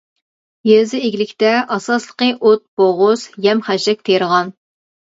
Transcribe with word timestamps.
يېزا 0.69 1.01
ئىگىلىكتە 1.09 1.51
ئاساسلىقى 1.77 2.31
ئوت-بوغۇز، 2.39 3.31
يەم-خەشەك 3.49 4.07
تېرىغان. 4.11 4.57